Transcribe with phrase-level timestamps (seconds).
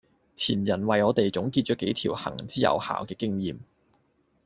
[0.35, 3.59] 前人為我哋總結咗幾條行之有效嘅經驗